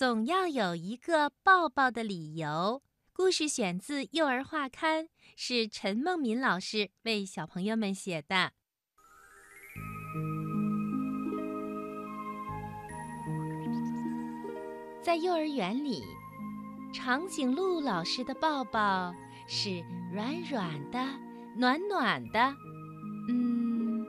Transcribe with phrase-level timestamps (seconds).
[0.00, 2.82] 总要有一个抱抱的理由。
[3.12, 5.04] 故事选自《幼儿画刊》，
[5.36, 8.52] 是陈梦敏老师为小朋友们写的。
[15.02, 16.02] 在幼儿园里，
[16.94, 19.14] 长颈鹿老师的抱抱
[19.46, 20.98] 是软软的、
[21.58, 22.56] 暖暖的。
[23.28, 24.06] 嗯，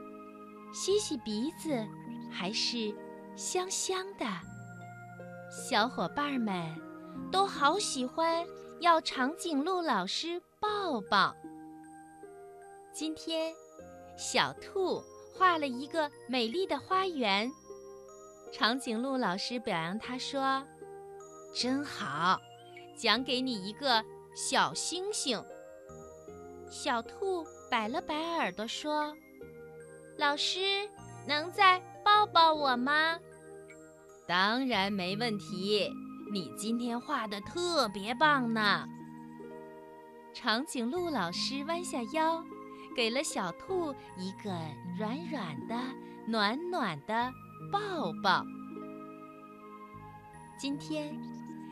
[0.72, 1.86] 吸吸鼻子
[2.30, 2.96] 还是
[3.36, 4.24] 香香的。
[5.52, 6.74] 小伙伴们
[7.30, 8.42] 都好喜欢
[8.80, 11.36] 要长颈鹿老师抱抱。
[12.90, 13.54] 今天，
[14.16, 15.04] 小兔
[15.36, 17.52] 画了一个美丽的花园，
[18.50, 20.66] 长颈鹿老师表扬他说
[21.54, 22.40] ：“真好，
[22.96, 24.02] 奖给你一个
[24.34, 25.44] 小星星。”
[26.70, 29.14] 小兔摆了摆耳朵说
[30.16, 30.88] ：“老师，
[31.28, 33.20] 能再抱抱我吗？”
[34.32, 35.92] 当然没问题，
[36.32, 38.88] 你今天画的特别棒呢。
[40.32, 42.42] 长颈鹿老师弯下腰，
[42.96, 44.50] 给了小兔一个
[44.98, 45.78] 软软的、
[46.26, 47.30] 暖暖的
[47.70, 47.78] 抱
[48.22, 48.42] 抱。
[50.58, 51.14] 今天，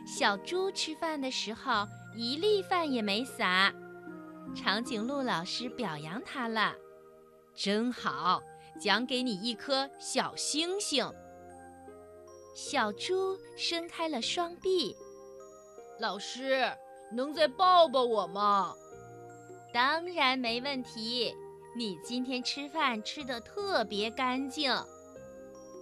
[0.06, 3.72] 小猪吃饭的时候一粒饭也没撒，
[4.54, 6.74] 长颈鹿老师表扬他了，
[7.54, 8.42] 真好，
[8.78, 11.10] 奖给你一颗小星星。
[12.54, 14.94] 小猪伸开了双臂，
[15.98, 16.70] 老师
[17.12, 18.74] 能再抱抱我吗？
[19.72, 21.34] 当然没问题，
[21.76, 24.74] 你今天吃饭吃的特别干净。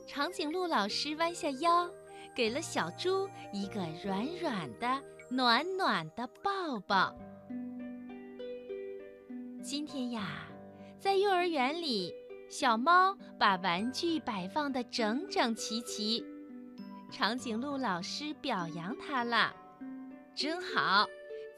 [0.07, 1.91] 长颈鹿老师弯下腰，
[2.35, 7.15] 给了小猪一个软软的、暖暖的抱抱。
[9.63, 10.47] 今天呀，
[10.99, 12.15] 在幼儿园里，
[12.49, 16.25] 小猫把玩具摆放的整整齐齐。
[17.11, 19.55] 长颈鹿老师表扬他了，
[20.35, 21.07] 真好，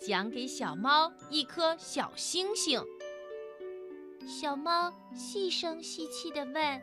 [0.01, 2.81] 奖给小猫一颗小星星。
[4.27, 6.83] 小猫细声细气地问：“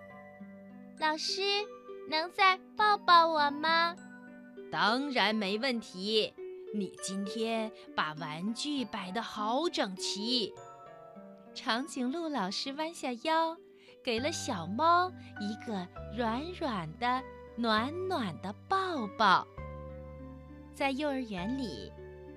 [1.00, 1.42] 老师，
[2.10, 3.96] 能再抱抱我吗
[4.70, 6.34] ？”“当然没问题，
[6.74, 10.54] 你今天把玩具摆得好整齐。”
[11.56, 13.56] 长颈鹿老师弯下腰，
[14.04, 17.24] 给了小猫一个软软的。
[17.58, 19.48] 暖暖的抱抱。
[20.76, 21.92] 在幼儿园里，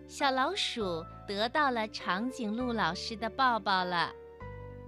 [0.08, 4.08] 小老鼠得到了长颈鹿老师的抱抱了；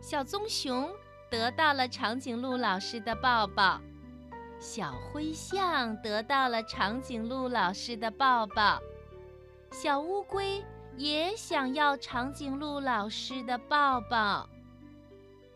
[0.00, 0.90] 小棕熊
[1.30, 3.78] 得到了长颈鹿老师的抱抱；
[4.58, 8.80] 小灰象得到了长颈鹿老师的抱抱；
[9.70, 10.64] 小乌龟
[10.96, 14.48] 也想要长颈鹿老师的抱抱。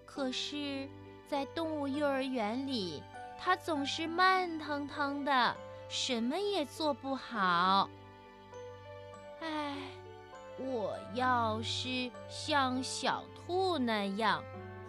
[0.04, 0.86] 可是，
[1.26, 3.02] 在动物幼儿园里，
[3.38, 5.56] 它总是慢腾腾的，
[5.88, 7.88] 什么也做不好。
[9.40, 9.76] 唉，
[10.58, 14.42] 我要是像小兔那样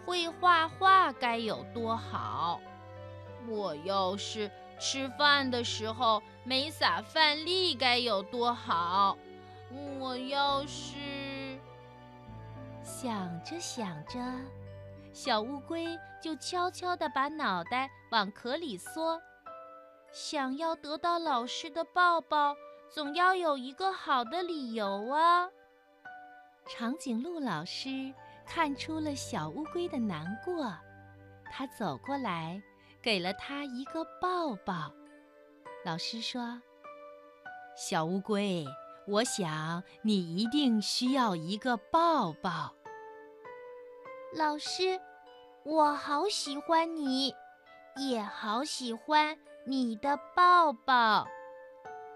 [0.04, 2.60] 会画画，该有多好！
[3.46, 4.50] 我要是
[4.80, 9.16] 吃饭的时候没撒饭粒，该有多好！
[10.00, 11.58] 我要是……
[12.82, 14.18] 想着想着。
[15.20, 19.20] 小乌龟就悄悄地把脑袋往壳里缩，
[20.12, 22.54] 想要得到老师的抱抱，
[22.88, 25.50] 总要有一个好的理由啊。
[26.68, 28.14] 长颈鹿老师
[28.46, 30.72] 看出了小乌龟的难过，
[31.50, 32.62] 他走过来，
[33.02, 34.92] 给了他一个抱抱。
[35.84, 36.62] 老师说
[37.76, 38.64] ：“小乌龟，
[39.08, 42.72] 我想你一定需要一个抱抱。”
[44.32, 45.00] 老师。
[45.70, 47.34] 我好喜欢你，
[47.94, 49.36] 也好喜欢
[49.66, 51.28] 你的抱抱。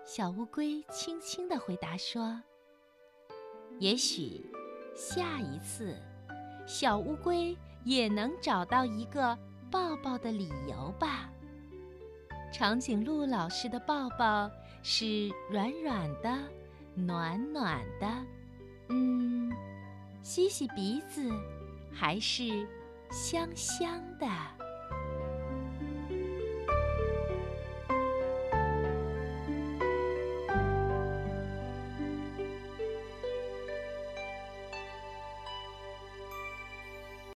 [0.06, 2.40] 小乌龟轻轻地回答说
[3.78, 4.50] ：“也许
[4.96, 5.94] 下一次，
[6.66, 7.54] 小乌龟
[7.84, 9.38] 也能找到一个
[9.70, 11.30] 抱抱的理由吧。”
[12.50, 14.50] 长颈鹿老师的抱抱
[14.82, 16.38] 是软软的、
[16.94, 18.06] 暖暖的，
[18.88, 19.52] 嗯，
[20.22, 21.30] 吸吸鼻子，
[21.92, 22.66] 还是。
[23.12, 24.26] 香香的。